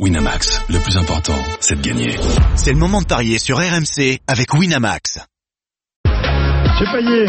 Winamax, 0.00 0.60
le 0.70 0.80
plus 0.80 0.96
important, 0.96 1.38
c'est 1.60 1.80
de 1.80 1.88
gagner. 1.88 2.16
C'est 2.56 2.72
le 2.72 2.78
moment 2.78 3.00
de 3.00 3.06
parier 3.06 3.38
sur 3.38 3.58
RMC 3.58 4.18
avec 4.26 4.52
Winamax. 4.52 5.20
Monsieur 6.64 6.86
Payet, 6.92 7.26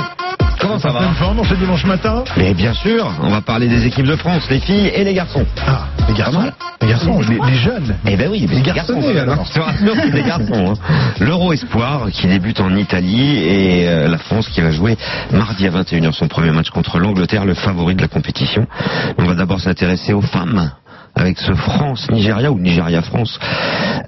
Comment 0.60 0.80
ça 0.80 0.90
va 0.90 1.14
forme, 1.14 1.40
on 1.42 1.44
fait 1.44 1.58
dimanche 1.58 1.86
matin? 1.86 2.24
Mais 2.38 2.56
bien 2.56 2.74
sûr, 2.74 3.08
on 3.22 3.30
va 3.30 3.42
parler 3.42 3.68
des 3.68 3.86
équipes 3.86 4.08
de 4.08 4.16
France, 4.16 4.50
les 4.50 4.60
filles 4.60 4.88
et 4.88 5.04
les 5.04 5.14
garçons. 5.14 5.46
Ah, 5.64 5.90
les 6.08 6.16
garçons, 6.16 6.52
les 6.82 6.88
garçons, 6.88 7.20
les, 7.22 7.38
les 7.52 7.56
jeunes. 7.60 7.96
Eh 8.08 8.18
ben 8.18 8.32
oui, 8.32 8.48
Les 8.50 8.62
garçonnés, 8.64 9.20
alors. 9.20 9.46
Je 9.46 9.62
c'est 10.02 10.12
des 10.12 10.24
garçons. 10.24 10.74
hein. 10.74 11.14
L'Euro 11.20 11.54
Espoir 11.54 12.08
qui 12.12 12.26
débute 12.26 12.62
en 12.62 12.76
Italie 12.76 13.44
et 13.44 13.88
euh, 13.88 14.08
la 14.08 14.18
France 14.18 14.48
qui 14.50 14.62
va 14.62 14.72
jouer 14.72 14.98
mardi 15.32 15.68
à 15.68 15.70
21h 15.70 16.14
son 16.14 16.28
premier 16.28 16.52
match 16.52 16.72
contre 16.72 16.98
l'Angleterre, 16.98 17.46
le 17.46 17.54
favori 17.54 17.94
de 17.94 18.02
la 18.02 18.08
compétition. 18.08 18.66
On 19.20 19.26
va 19.26 19.36
d'abord 19.36 19.60
s'intéresser 19.60 20.14
aux 20.14 20.22
femmes. 20.22 20.72
Avec 21.16 21.40
ce 21.40 21.54
France-Nigeria 21.54 22.52
ou 22.52 22.60
Nigeria-France, 22.60 23.40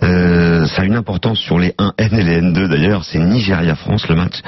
Euh, 0.03 0.65
ça 0.67 0.83
a 0.83 0.85
une 0.85 0.95
importance 0.95 1.39
sur 1.39 1.57
les 1.57 1.73
1N 1.79 2.19
et 2.19 2.23
les 2.23 2.41
N2 2.41 2.67
d'ailleurs, 2.69 3.03
c'est 3.03 3.19
Nigeria-France 3.19 4.07
le 4.09 4.15
match. 4.15 4.41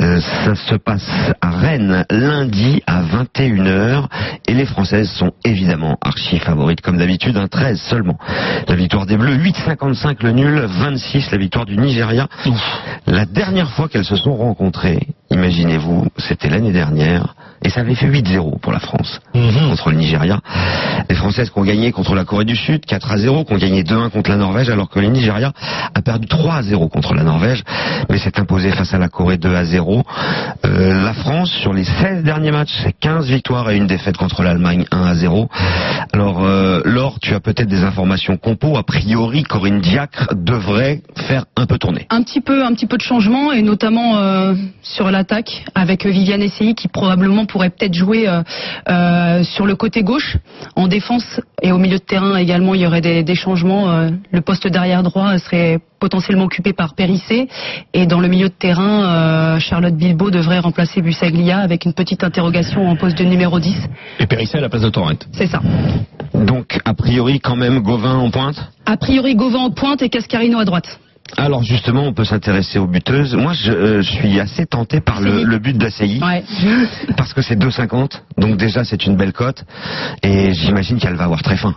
Euh, 0.00 0.20
ça 0.44 0.54
se 0.54 0.74
passe 0.76 1.10
à 1.40 1.50
Rennes 1.50 2.04
lundi 2.10 2.82
à 2.86 3.02
21h 3.02 4.06
et 4.46 4.54
les 4.54 4.66
Françaises 4.66 5.10
sont 5.10 5.32
évidemment 5.44 5.98
archi 6.02 6.38
favorites 6.38 6.80
comme 6.82 6.98
d'habitude, 6.98 7.36
un 7.36 7.48
13 7.48 7.80
seulement. 7.80 8.18
La 8.68 8.76
victoire 8.76 9.06
des 9.06 9.16
Bleus, 9.16 9.36
8,55 9.36 10.22
le 10.22 10.32
nul, 10.32 10.60
26 10.66 11.30
la 11.32 11.38
victoire 11.38 11.66
du 11.66 11.76
Nigeria. 11.76 12.28
La 13.06 13.24
dernière 13.26 13.70
fois 13.70 13.88
qu'elles 13.88 14.04
se 14.04 14.16
sont 14.16 14.36
rencontrées, 14.36 15.08
imaginez-vous, 15.40 16.08
c'était 16.18 16.50
l'année 16.50 16.72
dernière 16.72 17.34
et 17.62 17.70
ça 17.70 17.80
avait 17.80 17.94
fait 17.94 18.06
8-0 18.06 18.60
pour 18.60 18.72
la 18.72 18.78
France 18.80 19.20
contre 19.32 19.90
le 19.90 19.96
Nigeria. 19.96 20.40
Les 21.08 21.14
Françaises 21.14 21.50
qui 21.50 21.58
ont 21.58 21.64
gagné 21.64 21.92
contre 21.92 22.14
la 22.14 22.24
Corée 22.24 22.44
du 22.44 22.56
Sud 22.56 22.84
4 22.86 23.10
à 23.10 23.18
0, 23.18 23.44
qui 23.44 23.52
ont 23.52 23.58
gagné 23.58 23.82
2-1 23.82 24.10
contre 24.10 24.30
la 24.30 24.36
Norvège, 24.36 24.70
alors 24.70 24.88
que 24.88 24.98
le 24.98 25.08
Nigeria 25.08 25.52
a 25.94 26.02
perdu 26.02 26.26
3 26.26 26.54
à 26.54 26.62
0 26.62 26.88
contre 26.88 27.14
la 27.14 27.22
Norvège, 27.22 27.62
mais 28.08 28.18
s'est 28.18 28.38
imposé 28.38 28.70
face 28.70 28.94
à 28.94 28.98
la 28.98 29.08
Corée 29.08 29.36
2 29.36 29.54
à 29.54 29.64
0. 29.64 30.02
Euh, 30.64 31.04
la 31.04 31.12
France, 31.12 31.50
sur 31.50 31.72
les 31.72 31.84
16 31.84 32.22
derniers 32.22 32.50
matchs, 32.50 32.72
c'est 32.82 32.92
15 32.98 33.26
victoires 33.26 33.70
et 33.70 33.76
une 33.76 33.86
défaite 33.86 34.16
contre 34.16 34.42
l'Allemagne 34.42 34.84
1 34.90 35.02
à 35.02 35.14
0. 35.14 35.48
Alors, 36.12 36.44
euh, 36.44 36.80
Laure, 36.84 37.18
tu 37.20 37.34
as 37.34 37.40
peut-être 37.40 37.68
des 37.68 37.82
informations 37.82 38.36
compo. 38.36 38.76
A 38.76 38.82
priori, 38.82 39.42
Corinne 39.42 39.80
Diacre 39.80 40.28
devrait 40.34 41.02
faire 41.28 41.44
un 41.56 41.66
peu 41.66 41.78
tourner. 41.78 42.06
un 42.10 42.22
petit 42.22 42.40
peu 42.40 42.64
un 42.64 42.72
petit 42.72 42.86
peu 42.86 42.96
de 42.96 43.02
changement 43.02 43.52
et 43.52 43.62
notamment 43.62 44.18
euh, 44.18 44.54
sur 44.82 45.10
avec 45.74 46.06
Viviane 46.06 46.42
Essay 46.42 46.74
qui 46.74 46.88
probablement 46.88 47.46
pourrait 47.46 47.70
peut-être 47.70 47.94
jouer 47.94 48.28
euh, 48.28 48.42
euh, 48.88 49.42
sur 49.42 49.66
le 49.66 49.76
côté 49.76 50.02
gauche 50.02 50.36
en 50.76 50.88
défense. 50.88 51.40
Et 51.62 51.72
au 51.72 51.78
milieu 51.78 51.98
de 51.98 52.04
terrain 52.04 52.36
également 52.36 52.74
il 52.74 52.80
y 52.82 52.86
aurait 52.86 53.00
des, 53.00 53.22
des 53.22 53.34
changements 53.34 53.90
euh, 53.90 54.10
le 54.30 54.40
poste 54.40 54.66
derrière 54.66 55.02
droit 55.02 55.38
serait 55.38 55.78
potentiellement 56.00 56.44
occupé 56.44 56.72
par 56.72 56.94
Périssé 56.94 57.48
et 57.92 58.06
dans 58.06 58.20
le 58.20 58.28
milieu 58.28 58.48
de 58.48 58.54
terrain 58.54 59.04
euh, 59.04 59.58
Charlotte 59.58 59.94
Bilbao 59.94 60.30
devrait 60.30 60.58
remplacer 60.58 61.02
Bussaglia 61.02 61.58
avec 61.58 61.84
une 61.84 61.92
petite 61.92 62.24
interrogation 62.24 62.88
en 62.88 62.96
poste 62.96 63.18
de 63.18 63.24
numéro 63.24 63.60
10 63.60 63.76
Et 64.18 64.26
Périssé 64.26 64.58
à 64.58 64.60
la 64.60 64.68
place 64.68 64.82
de 64.82 64.88
Torrent. 64.88 65.10
c'est 65.32 65.46
ça. 65.46 65.60
Donc, 66.32 66.78
a 66.84 66.94
priori, 66.94 67.40
quand 67.40 67.56
même, 67.56 67.80
Gauvin 67.80 68.14
en 68.14 68.30
pointe? 68.30 68.56
A 68.86 68.96
priori 68.96 69.34
Gauvin 69.34 69.58
en 69.58 69.70
pointe 69.70 70.00
et 70.00 70.08
Cascarino 70.08 70.58
à 70.58 70.64
droite 70.64 71.00
Alors 71.36 71.62
justement, 71.62 72.04
on 72.04 72.12
peut 72.12 72.24
s'intéresser 72.24 72.78
aux 72.78 72.86
buteuses. 72.86 73.34
Moi, 73.34 73.52
je, 73.52 73.72
euh, 73.72 74.02
je 74.02 74.10
suis 74.10 74.40
assez 74.40 74.66
tenté 74.66 75.00
par 75.00 75.20
le, 75.20 75.58
but 75.58 75.76
d'Assailly, 75.76 76.20
ouais 76.22 76.44
parce 77.16 77.32
que 77.32 77.42
c'est 77.42 77.56
2,50, 77.56 78.22
donc 78.38 78.56
déjà 78.56 78.84
c'est 78.84 79.06
une 79.06 79.16
belle 79.16 79.32
cote, 79.32 79.64
et 80.22 80.52
j'imagine 80.54 80.98
qu'elle 80.98 81.16
va 81.16 81.24
avoir 81.24 81.42
très 81.42 81.56
faim. 81.56 81.74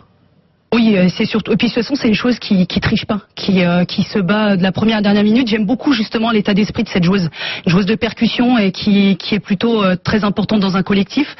Oui, 0.74 0.96
euh, 0.98 1.08
c'est 1.08 1.26
surtout. 1.26 1.52
Et 1.52 1.56
puis, 1.56 1.68
de 1.68 1.74
toute 1.74 1.84
façon, 1.84 1.96
c'est 1.96 2.08
une 2.08 2.16
chose 2.16 2.40
qui, 2.40 2.66
qui 2.66 2.80
triche 2.80 3.06
pas, 3.06 3.20
qui, 3.36 3.64
euh, 3.64 3.86
qui 3.86 4.02
se 4.02 4.18
bat 4.18 4.58
de 4.58 4.64
la 4.64 4.72
première 4.72 4.96
à 4.96 5.00
la 5.00 5.04
dernière 5.04 5.24
minute. 5.24 5.48
J'aime 5.48 5.68
beaucoup 5.68 5.94
justement 5.94 6.32
l'état 6.32 6.56
d'esprit 6.56 6.84
de 6.84 6.90
cette 6.90 7.04
joueuse, 7.04 7.30
une 7.66 7.72
joueuse 7.72 7.86
de 7.86 7.94
percussion 7.94 8.58
et 8.58 8.72
qui, 8.72 9.16
qui 9.18 9.36
est 9.36 9.40
plutôt 9.40 9.84
euh, 9.84 9.96
très 9.96 10.24
importante 10.24 10.62
dans 10.62 10.76
un 10.76 10.82
collectif. 10.82 11.36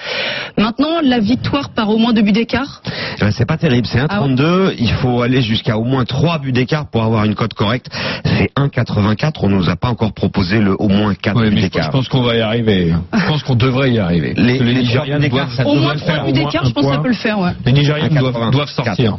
Maintenant, 0.56 1.02
la 1.02 1.20
victoire 1.20 1.72
par 1.72 1.90
au 1.90 1.98
moins 1.98 2.14
deux 2.14 2.22
buts 2.22 2.32
d'écart. 2.32 2.84
Eh 3.24 3.28
ben, 3.28 3.32
c'est 3.32 3.46
pas 3.46 3.56
terrible, 3.56 3.88
c'est 3.88 4.00
1,32, 4.00 4.74
il 4.78 4.92
faut 4.96 5.22
aller 5.22 5.42
jusqu'à 5.42 5.78
au 5.78 5.86
moins 5.86 6.04
3 6.04 6.40
buts 6.40 6.52
d'écart 6.52 6.88
pour 6.88 7.04
avoir 7.04 7.24
une 7.24 7.36
cote 7.36 7.54
correcte. 7.54 7.88
C'est 8.26 8.52
1,84, 8.58 9.32
on 9.44 9.48
nous 9.50 9.70
a 9.70 9.78
pas 9.78 9.88
encore 9.88 10.12
proposé 10.14 10.60
le 10.60 10.76
au 10.78 10.90
moins 10.90 11.16
4 11.16 11.38
Ouais, 11.40 11.50
buts 11.50 11.62
d'écart. 11.62 11.86
je 11.86 11.92
pense 11.92 12.10
qu'on 12.10 12.22
va 12.22 12.36
y 12.36 12.42
arriver. 12.42 12.94
Je 13.14 13.26
pense 13.28 13.42
qu'on 13.44 13.56
devrait 13.56 13.92
y 13.94 14.00
arriver. 14.00 14.34
Les- 14.36 14.60
les 14.60 14.74
Nigérianes 14.74 15.22
trois 15.30 15.46
doivent, 15.46 15.56
ça 15.56 15.66
Au 15.66 15.76
moins 15.76 15.94
le 15.94 16.00
trois 16.02 16.14
faire 16.16 16.26
buts 16.26 16.32
au 16.32 16.36
moins 16.36 16.46
d'écart, 16.48 16.66
je 16.66 16.72
pense 16.74 16.84
que 16.84 16.90
ça 16.90 16.96
point. 16.96 17.04
peut 17.04 17.08
le 17.08 17.14
faire. 17.16 17.40
Ouais. 17.40 17.52
Les 17.66 17.72
Nigérianes 17.72 18.10
1,84. 18.12 18.20
doivent, 18.34 18.52
doivent 18.52 18.70
sortir. 18.70 19.18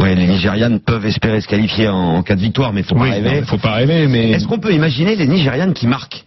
Ouais, 0.00 0.14
les 0.14 0.26
Nigérianes 0.26 0.80
peuvent 0.80 1.04
espérer 1.04 1.42
se 1.42 1.48
qualifier 1.48 1.88
en, 1.88 1.94
en 2.16 2.22
cas 2.22 2.34
de 2.34 2.40
victoire, 2.40 2.72
mais 2.72 2.82
faut 2.82 2.94
Oui, 2.96 3.10
pas 3.10 3.18
non, 3.20 3.28
rêver. 3.30 3.42
faut 3.46 3.58
pas 3.58 3.72
rêver, 3.74 4.06
mais. 4.08 4.30
Est-ce 4.30 4.46
qu'on 4.46 4.58
peut 4.58 4.72
imaginer 4.72 5.16
les 5.16 5.26
Nigérianes 5.26 5.74
qui 5.74 5.86
marquent? 5.86 6.24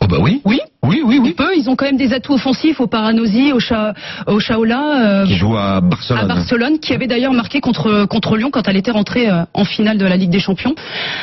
Oh 0.00 0.06
bah 0.06 0.16
oui. 0.20 0.40
Oui, 0.46 0.58
Oui, 0.82 1.02
oui, 1.04 1.18
oui. 1.22 1.32
peut. 1.32 1.50
Ils 1.56 1.68
ont 1.68 1.76
quand 1.76 1.84
même 1.84 1.98
des 1.98 2.14
atouts 2.14 2.34
offensifs 2.34 2.80
au 2.80 2.86
Paranosi, 2.86 3.52
au, 3.52 3.60
Cha, 3.60 3.92
au 4.26 4.38
Chaola. 4.40 5.22
euh, 5.22 5.26
qui 5.26 5.34
à 5.56 5.80
Barcelone 5.80 6.20
à 6.22 6.26
Barcelone, 6.26 6.78
qui 6.78 6.94
avait 6.94 7.06
d'ailleurs 7.06 7.34
marqué 7.34 7.60
contre 7.60 8.06
contre 8.06 8.36
Lyon 8.36 8.50
quand 8.50 8.66
elle 8.66 8.76
était 8.78 8.90
rentrée 8.90 9.28
euh, 9.28 9.42
en 9.52 9.64
finale 9.64 9.98
de 9.98 10.06
la 10.06 10.16
Ligue 10.16 10.30
des 10.30 10.40
Champions. 10.40 10.74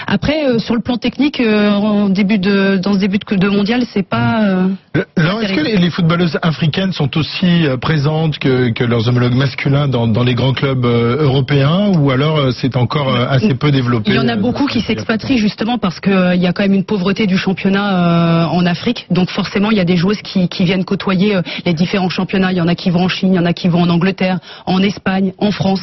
Après, 0.06 0.46
euh, 0.46 0.60
sur 0.60 0.76
le 0.76 0.82
plan 0.82 0.98
technique, 0.98 1.40
euh, 1.40 1.72
en 1.72 2.10
début 2.10 2.38
de 2.38 2.78
dans 2.78 2.94
ce 2.94 3.00
début 3.00 3.18
de, 3.18 3.48
mondial, 3.50 3.84
c'est 3.92 4.08
pas. 4.08 4.44
euh, 4.44 4.68
Alors, 5.16 5.42
est-ce 5.42 5.54
que 5.54 5.62
les, 5.62 5.78
les 5.78 5.90
footballeuses 5.90 6.38
africaines 6.44 6.92
sont 6.94 7.18
aussi 7.18 7.66
euh, 7.66 7.78
présentes 7.78 8.38
que, 8.38 8.70
que 8.70 8.84
leurs 8.84 9.08
homologues 9.10 9.34
masculins 9.36 9.88
dans, 9.88 10.08
dans 10.08 10.24
les 10.24 10.36
grands 10.36 10.54
clubs 10.54 10.86
euh, 10.86 11.24
européens 11.24 11.92
ou 11.98 12.12
alors 12.12 12.38
euh, 12.38 12.52
c'est 12.52 12.76
encore 12.78 13.10
euh, 13.10 13.26
assez 13.28 13.56
peu 13.56 13.72
développé 13.72 14.12
Il 14.12 14.16
y 14.16 14.20
en 14.20 14.28
a 14.28 14.34
euh, 14.34 14.40
beaucoup 14.40 14.68
qui 14.68 14.82
s'expatrient 14.82 15.40
justement 15.40 15.80
parce 15.80 16.00
que 16.00 16.12
euh, 16.12 16.36
il 16.36 16.42
y 16.42 16.48
a 16.48 16.54
quand 16.54 16.62
même 16.64 16.74
une 16.74 16.86
pauvreté 16.86 17.26
du 17.26 17.38
championnat 17.38 18.44
euh, 18.46 18.46
en 18.46 18.66
Afrique. 18.68 19.08
Donc 19.10 19.30
forcément, 19.30 19.47
il 19.72 19.78
y 19.78 19.80
a 19.80 19.86
des 19.86 19.98
joueuses 19.98 20.22
qui, 20.22 20.48
qui 20.50 20.64
viennent 20.66 20.86
côtoyer 20.86 21.36
euh, 21.36 21.42
les 21.66 21.74
différents 21.74 22.10
championnats. 22.10 22.52
Il 22.52 22.58
y 22.58 22.62
en 22.62 22.68
a 22.68 22.76
qui 22.76 22.90
vont 22.90 23.04
en 23.06 23.10
Chine, 23.10 23.34
il 23.34 23.36
y 23.36 23.40
en 23.40 23.46
a 23.46 23.54
qui 23.54 23.68
vont 23.68 23.82
en 23.82 23.90
Angleterre, 23.90 24.40
en 24.66 24.82
Espagne, 24.82 25.34
en 25.38 25.52
France. 25.52 25.82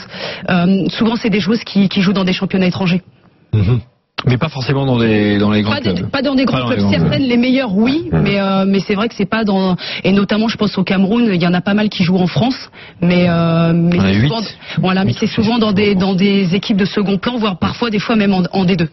Euh, 0.49 0.89
souvent, 0.89 1.17
c'est 1.17 1.31
des 1.31 1.41
joueuses 1.41 1.65
qui, 1.65 1.89
qui 1.89 2.03
jouent 2.03 2.13
dans 2.13 2.25
des 2.25 2.33
championnats 2.33 2.67
étrangers. 2.67 3.03
Mhm. 3.53 3.81
Mais 4.27 4.39
pas 4.39 4.49
forcément 4.49 4.87
dans, 4.87 4.97
les 4.97 5.37
grands 5.39 5.51
Pas, 5.51 5.81
clubs. 5.81 6.11
pas 6.11 6.23
dans 6.23 6.35
des 6.35 6.45
grands 6.47 6.57
Pas 6.57 6.63
dans 6.63 6.69
clubs. 6.71 6.91
les 6.91 6.99
Certaines, 6.99 7.23
les 7.25 7.37
meilleures, 7.37 7.77
oui, 7.77 8.09
mais 8.13 8.41
euh, 8.41 8.65
mais 8.67 8.81
c'est 8.81 8.95
vrai 8.95 9.09
que 9.09 9.15
c'est 9.15 9.29
pas 9.29 9.45
dans 9.45 9.77
et 10.03 10.13
notamment, 10.13 10.49
je 10.49 10.57
pense 10.57 10.79
au 10.79 10.85
Cameroun, 10.85 11.29
il 11.35 11.43
y 11.43 11.47
en 11.47 11.53
a 11.53 11.61
pas 11.61 11.75
mal 11.75 11.91
qui 11.91 12.05
jouent 12.05 12.17
en 12.17 12.27
France, 12.27 12.71
mais 13.03 13.27
euh, 13.29 13.73
mais 13.75 13.99
c'est 14.01 14.15
huit. 14.15 14.29
souvent, 14.29 14.41
voilà, 14.79 15.05
mais 15.05 15.13
c'est 15.13 15.27
souvent 15.27 15.59
dans 15.59 15.73
des 15.73 15.95
dans 15.95 16.15
des 16.15 16.55
équipes 16.55 16.79
de 16.79 16.87
second 16.87 17.19
plan, 17.19 17.37
voire 17.37 17.59
parfois 17.59 17.91
des 17.91 17.99
fois 17.99 18.17
même 18.17 18.33
en, 18.33 18.45
en 18.53 18.65
D2. 18.65 18.89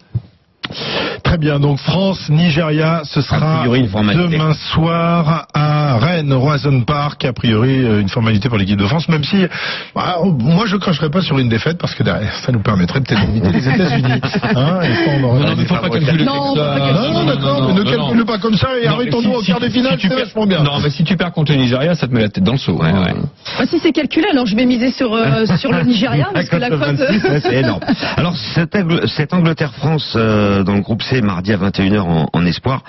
Très 1.32 1.38
bien, 1.38 1.58
donc 1.58 1.78
France, 1.78 2.28
Nigeria, 2.28 3.00
ce 3.04 3.22
sera 3.22 3.64
demain 3.64 4.52
soir 4.52 5.46
à 5.54 5.71
Rennes, 5.96 6.32
Roison 6.32 6.80
Park, 6.82 7.24
a 7.24 7.32
priori 7.32 7.84
euh, 7.84 8.00
une 8.00 8.08
formalité 8.08 8.48
pour 8.48 8.58
l'équipe 8.58 8.78
de 8.78 8.86
France, 8.86 9.08
même 9.08 9.24
si 9.24 9.46
bah, 9.94 10.16
moi 10.24 10.64
je 10.66 10.76
cracherai 10.76 11.10
pas 11.10 11.20
sur 11.22 11.38
une 11.38 11.48
défaite 11.48 11.78
parce 11.78 11.94
que 11.94 12.02
derrière 12.02 12.34
ça 12.36 12.52
nous 12.52 12.60
permettrait 12.60 13.00
peut-être 13.00 13.26
d'éviter 13.26 13.52
les 13.52 13.68
États-Unis. 13.68 14.20
Hein, 14.54 14.80
Non, 15.20 15.38
non, 15.40 15.54
mais 15.56 15.64
faut 15.64 15.74
pas 15.76 15.88
calculer 15.88 16.24
Non, 16.24 16.54
comme 16.54 16.56
ça. 16.56 16.72
faut 16.74 16.78
pas 16.78 16.80
calculer. 16.80 17.08
Non, 17.12 17.12
non, 17.20 17.24
d'accord, 17.26 17.68
mais 17.68 17.74
ne 17.74 17.82
calcule 17.84 18.24
pas 18.24 18.38
comme 18.38 18.56
ça 18.56 18.68
et 18.82 18.86
arrêtons-nous 18.86 19.30
au 19.32 19.40
si- 19.40 19.46
quart 19.50 19.60
des 19.60 19.70
finales, 19.70 19.98
c'est 20.00 20.08
perds- 20.08 20.18
vachement 20.18 20.46
bien. 20.46 20.62
Non, 20.62 20.78
mais 20.82 20.90
si 20.90 21.04
tu 21.04 21.16
perds 21.16 21.32
contre 21.32 21.52
le 21.52 21.58
Nigeria, 21.58 21.94
ça 21.94 22.06
te 22.06 22.12
met 22.14 22.20
la 22.20 22.28
tête 22.28 22.44
dans 22.44 22.52
le 22.52 22.58
seau. 22.58 22.76
Ouais, 22.80 22.88
hein. 22.88 23.02
ouais. 23.04 23.12
Ah, 23.58 23.66
si 23.66 23.78
c'est 23.78 23.92
calculé, 23.92 24.26
alors 24.30 24.46
je 24.46 24.54
vais 24.56 24.66
miser 24.66 24.90
sur 24.90 25.14
euh, 25.14 25.46
sur 25.56 25.72
le 25.72 25.82
Nigeria 25.82 26.28
parce 26.34 26.48
que 26.48 26.56
la 26.56 26.68
cote 26.70 26.80
cote. 26.80 26.96
de 26.96 27.04
26, 27.04 27.28
ouais, 27.28 27.40
c'est 27.40 27.54
énorme. 27.56 27.80
Alors, 28.16 28.36
cette, 28.36 28.74
Angl- 28.74 29.06
cette 29.08 29.32
Angleterre-France 29.32 30.14
euh, 30.16 30.62
dans 30.64 30.74
le 30.74 30.80
groupe 30.80 31.02
C, 31.02 31.20
mardi 31.22 31.52
à 31.52 31.56
21h 31.56 32.00
en, 32.00 32.28
en 32.32 32.46
espoir, 32.46 32.82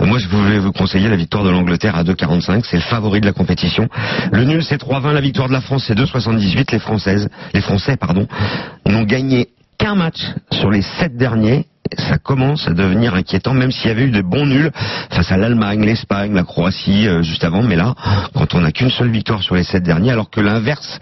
moi 0.00 0.18
je 0.18 0.28
voulais 0.28 0.58
vous 0.58 0.72
conseiller 0.72 1.08
la 1.08 1.16
victoire 1.16 1.44
de 1.44 1.50
l'Angleterre 1.50 1.96
à 1.96 2.02
2,45. 2.04 2.49
C'est 2.64 2.76
le 2.76 2.82
favori 2.82 3.20
de 3.20 3.26
la 3.26 3.32
compétition. 3.32 3.88
Le 4.32 4.44
nul, 4.44 4.62
c'est 4.62 4.80
3,20. 4.80 5.12
La 5.12 5.20
victoire 5.20 5.48
de 5.48 5.52
la 5.52 5.60
France, 5.60 5.84
c'est 5.86 5.96
2,78. 5.96 6.72
Les 6.72 6.78
Françaises, 6.78 7.28
les 7.54 7.60
Français, 7.60 7.96
pardon, 7.96 8.26
n'ont 8.86 9.04
gagné 9.04 9.48
qu'un 9.78 9.94
match 9.94 10.20
sur 10.52 10.70
les 10.70 10.82
sept 10.82 11.16
derniers. 11.16 11.66
Ça 11.98 12.18
commence 12.18 12.68
à 12.68 12.72
devenir 12.72 13.14
inquiétant, 13.14 13.52
même 13.52 13.72
s'il 13.72 13.88
y 13.88 13.90
avait 13.90 14.04
eu 14.04 14.10
de 14.10 14.22
bons 14.22 14.46
nuls 14.46 14.70
face 15.10 15.32
à 15.32 15.36
l'Allemagne, 15.36 15.84
l'Espagne, 15.84 16.32
la 16.34 16.44
Croatie 16.44 17.08
euh, 17.08 17.22
juste 17.22 17.42
avant. 17.42 17.62
Mais 17.62 17.74
là, 17.74 17.94
quand 18.34 18.54
on 18.54 18.60
n'a 18.60 18.70
qu'une 18.70 18.90
seule 18.90 19.10
victoire 19.10 19.42
sur 19.42 19.56
les 19.56 19.64
sept 19.64 19.82
derniers, 19.82 20.12
alors 20.12 20.30
que 20.30 20.40
l'inverse, 20.40 21.00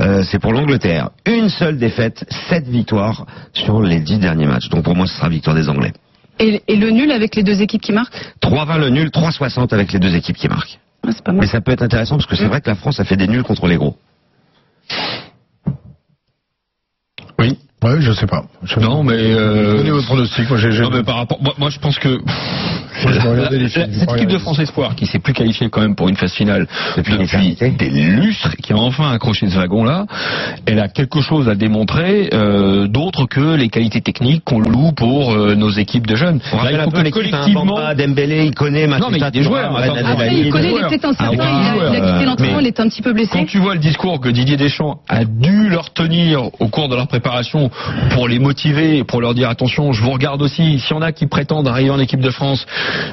euh, 0.00 0.22
c'est 0.24 0.38
pour 0.38 0.52
l'Angleterre. 0.52 1.10
Une 1.26 1.50
seule 1.50 1.76
défaite, 1.76 2.24
sept 2.48 2.66
victoires 2.66 3.26
sur 3.52 3.82
les 3.82 4.00
dix 4.00 4.18
derniers 4.18 4.46
matchs. 4.46 4.68
Donc 4.70 4.84
pour 4.84 4.96
moi, 4.96 5.06
ce 5.06 5.14
sera 5.14 5.28
victoire 5.28 5.56
des 5.56 5.68
Anglais. 5.68 5.92
Et, 6.38 6.62
et 6.68 6.76
le 6.76 6.90
nul 6.90 7.12
avec 7.12 7.36
les 7.36 7.42
deux 7.42 7.60
équipes 7.60 7.82
qui 7.82 7.92
marquent? 7.92 8.14
3-20 8.42 8.78
le 8.78 8.88
nul, 8.88 9.08
3-60 9.08 9.74
avec 9.74 9.92
les 9.92 9.98
deux 9.98 10.14
équipes 10.14 10.36
qui 10.36 10.48
marquent. 10.48 10.78
Ah, 11.10 11.14
C'est 11.16 11.24
pas 11.24 11.32
mal. 11.32 11.40
Mais 11.42 11.46
ça 11.46 11.60
peut 11.60 11.72
être 11.72 11.82
intéressant 11.82 12.16
parce 12.16 12.26
que 12.26 12.36
c'est 12.36 12.46
vrai 12.46 12.60
que 12.60 12.68
la 12.70 12.76
France 12.76 13.00
a 13.00 13.04
fait 13.04 13.16
des 13.16 13.26
nuls 13.26 13.42
contre 13.42 13.66
les 13.66 13.76
gros. 13.76 13.96
Oui, 17.38 17.58
ouais, 17.82 18.00
je 18.00 18.12
sais 18.12 18.26
pas. 18.26 18.44
Je- 18.62 18.78
Non, 18.80 19.02
mais. 19.02 19.14
euh, 19.16 19.76
Donnez 19.78 19.90
votre 19.90 20.06
pronostic. 20.06 20.48
Moi, 20.48 20.58
j'ai, 20.58 20.72
j'ai- 20.72 20.82
Non, 20.82 20.90
mais 20.90 21.02
par 21.02 21.16
rapport. 21.16 21.42
Moi, 21.42 21.54
moi, 21.58 21.70
je 21.70 21.78
pense 21.78 21.98
que. 21.98 22.18
Cette 23.68 24.12
équipe 24.14 24.28
de 24.30 24.38
France 24.38 24.58
Espoir 24.58 24.94
qui 24.94 25.06
s'est 25.06 25.18
plus 25.18 25.32
qualifiée 25.32 25.68
quand 25.70 25.80
même 25.80 25.94
pour 25.94 26.08
une 26.08 26.16
phase 26.16 26.32
finale 26.32 26.66
Depuis 26.96 27.16
des 27.76 27.90
lustres, 27.90 28.56
qui 28.62 28.72
a 28.72 28.76
enfin 28.76 29.10
accroché 29.12 29.48
ce 29.48 29.56
wagon-là, 29.56 30.06
elle 30.66 30.80
a 30.80 30.88
quelque 30.88 31.20
chose 31.20 31.48
à 31.48 31.54
démontrer 31.54 32.30
euh, 32.32 32.86
d'autre 32.86 33.26
que 33.26 33.54
les 33.56 33.68
qualités 33.68 34.00
techniques 34.00 34.44
qu'on 34.44 34.60
loue 34.60 34.92
pour 34.92 35.32
euh, 35.32 35.54
nos 35.54 35.70
équipes 35.70 36.06
de 36.06 36.16
jeunes. 36.16 36.40
On 36.52 36.56
Là, 36.56 36.62
rappelle 36.62 36.74
il 36.74 36.80
un 36.80 36.84
faut 36.84 36.90
peu 36.90 36.98
que 36.98 37.04
l'équipe, 37.04 37.32
collectivement, 37.32 37.64
Bamba, 37.64 37.94
Dembélé, 37.94 38.44
il 38.46 38.54
connaît 38.54 38.86
Non, 38.86 39.08
mais 39.10 39.18
il 39.18 39.20
y 39.20 39.24
a 39.24 39.30
des 39.30 39.42
joueurs, 39.42 39.76
attends, 39.76 39.94
Après, 39.94 40.28
il 40.32 40.38
il 40.38 40.46
est 40.46 40.50
connaît, 40.50 40.70
il 40.70 40.76
est 40.76 40.88
peut-être 40.88 41.08
Ah, 41.18 41.28
il, 41.32 41.40
a, 41.40 41.44
il 41.44 41.96
a 41.96 42.12
quitté 42.12 42.24
l'entraînement, 42.24 42.56
Mais 42.58 42.62
il 42.62 42.66
est 42.68 42.80
un 42.80 42.88
petit 42.88 43.02
peu 43.02 43.12
blessé. 43.12 43.30
Quand 43.32 43.46
tu 43.46 43.58
vois 43.58 43.74
le 43.74 43.80
discours 43.80 44.20
que 44.20 44.28
Didier 44.28 44.56
Deschamps 44.56 45.00
a 45.08 45.24
dû 45.24 45.68
leur 45.68 45.92
tenir 45.92 46.42
au 46.60 46.68
cours 46.68 46.88
de 46.88 46.96
leur 46.96 47.08
préparation 47.08 47.70
pour 48.12 48.28
les 48.28 48.38
motiver, 48.38 48.98
et 48.98 49.04
pour 49.04 49.20
leur 49.20 49.34
dire 49.34 49.48
attention, 49.48 49.92
je 49.92 50.02
vous 50.02 50.10
regarde 50.10 50.42
aussi, 50.42 50.78
s'il 50.78 50.96
y 50.96 50.98
en 50.98 51.02
a 51.02 51.12
qui 51.12 51.26
prétendent 51.26 51.68
arriver 51.68 51.90
en 51.90 51.98
équipe 51.98 52.20
de 52.20 52.30
France 52.30 52.66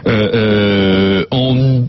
euh, 0.08 1.26
euh, 1.32 1.82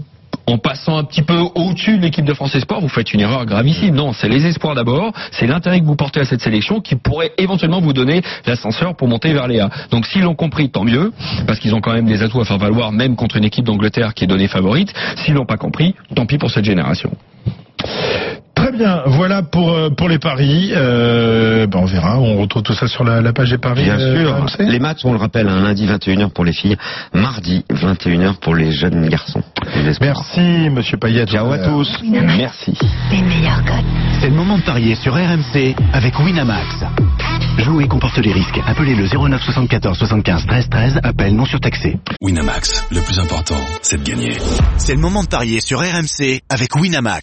en 0.49 0.56
passant 0.56 0.96
un 0.96 1.05
petit 1.05 1.23
peu 1.23 1.38
au-dessus 1.55 1.99
de 1.99 2.02
l'équipe 2.02 2.25
de 2.25 2.32
France 2.32 2.55
Espoir, 2.55 2.81
vous 2.81 2.88
faites 2.88 3.12
une 3.12 3.20
erreur 3.20 3.44
gravissime. 3.44 3.94
Non, 3.94 4.12
c'est 4.14 4.29
les 4.29 4.46
espoirs 4.46 4.75
d'abord, 4.75 5.12
c'est 5.31 5.46
l'intérêt 5.46 5.81
que 5.81 5.85
vous 5.85 5.96
portez 5.96 6.20
à 6.20 6.25
cette 6.25 6.40
sélection 6.40 6.81
qui 6.81 6.96
pourrait 6.96 7.32
éventuellement 7.37 7.81
vous 7.81 7.93
donner 7.93 8.23
l'ascenseur 8.46 8.96
pour 8.96 9.08
monter 9.08 9.32
vers 9.35 9.46
les 9.46 9.61
A. 9.61 9.69
Donc 9.90 10.06
s'ils 10.06 10.23
l'ont 10.23 10.35
compris, 10.35 10.70
tant 10.70 10.85
mieux, 10.85 11.12
parce 11.46 11.58
qu'ils 11.58 11.75
ont 11.75 11.81
quand 11.81 11.93
même 11.93 12.06
des 12.06 12.23
atouts 12.23 12.40
à 12.40 12.44
faire 12.44 12.58
valoir, 12.58 12.93
même 12.93 13.14
contre 13.14 13.37
une 13.37 13.44
équipe 13.44 13.64
d'Angleterre 13.64 14.14
qui 14.14 14.25
est 14.25 14.26
donnée 14.26 14.49
favorite. 14.49 14.93
S'ils 15.17 15.34
l'ont 15.34 15.46
pas 15.46 15.58
compris, 15.58 15.94
tant 16.14 16.25
pis 16.25 16.38
pour 16.38 16.50
cette 16.50 16.64
génération. 16.64 17.11
Très 18.69 18.76
bien, 18.76 19.03
voilà 19.06 19.43
pour 19.43 19.73
euh, 19.73 19.88
pour 19.88 20.11
les 20.11 20.19
paris. 20.19 20.73
Euh, 20.76 21.67
ben 21.67 21.79
on 21.79 21.87
verra, 21.87 22.19
on 22.20 22.37
retrouve 22.43 22.62
tout 22.62 22.75
ça 22.75 22.87
sur 22.87 23.03
la, 23.03 23.23
la 23.23 23.32
page 23.32 23.49
des 23.50 23.56
paris. 23.56 23.85
Bien 23.85 23.99
euh, 23.99 24.47
sûr. 24.47 24.47
Les 24.59 24.79
matchs, 24.79 25.06
on 25.06 25.12
le 25.12 25.19
rappelle, 25.19 25.49
un 25.49 25.62
lundi 25.62 25.87
21h 25.87 26.29
pour 26.32 26.44
les 26.44 26.53
filles, 26.53 26.76
mardi 27.15 27.65
21h 27.73 28.35
pour 28.41 28.55
les 28.55 28.70
jeunes 28.70 29.09
garçons. 29.09 29.43
Merci, 30.03 30.69
Monsieur 30.70 30.99
Payet. 30.99 31.25
Ciao 31.25 31.50
à 31.50 31.56
Euh, 31.56 31.65
tous. 31.70 31.99
Merci. 32.03 32.76
C'est 34.20 34.29
le 34.29 34.35
moment 34.37 34.59
de 34.59 34.62
parier 34.65 34.97
sur 34.97 35.15
RMC 35.15 35.75
avec 35.94 36.19
Winamax. 36.19 36.85
Jouer 37.61 37.88
comporte 37.88 38.19
les 38.19 38.32
risques. 38.32 38.61
Appelez 38.67 38.94
le 38.94 39.06
09 39.09 39.43
74 39.43 39.97
75 39.97 40.47
13 40.47 40.69
13. 40.69 41.00
Appel 41.05 41.35
non 41.35 41.47
surtaxé. 41.47 41.97
Winamax, 42.20 42.85
le 42.91 43.00
plus 43.00 43.19
important, 43.19 43.56
c'est 43.81 43.97
de 43.97 44.05
gagner. 44.05 44.37
C'est 44.76 44.94
le 44.94 45.00
moment 45.00 45.23
de 45.23 45.29
parier 45.29 45.61
sur 45.61 45.79
RMC 45.81 46.43
avec 46.50 46.76
Winamax. 46.76 47.23